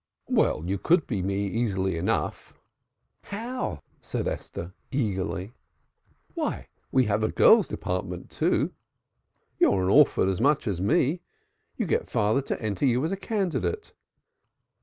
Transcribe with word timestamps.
"Well, 0.31 0.63
you 0.65 0.79
could 0.79 1.05
be 1.05 1.21
me 1.21 1.45
easily 1.45 1.95
enough." 1.95 2.55
"How?" 3.21 3.83
said 4.01 4.27
Esther, 4.27 4.73
eagerly. 4.89 5.53
"Why, 6.33 6.69
we 6.91 7.05
have 7.05 7.21
a 7.23 7.29
girls' 7.31 7.67
department, 7.67 8.31
too. 8.31 8.71
You're 9.59 9.83
an 9.83 9.89
orphan 9.91 10.27
as 10.27 10.41
much 10.41 10.67
as 10.67 10.81
me. 10.81 11.21
You 11.77 11.85
get 11.85 12.09
father 12.09 12.41
to 12.41 12.59
enter 12.59 12.87
you 12.87 13.05
as 13.05 13.11
a 13.11 13.15
candidate." 13.15 13.93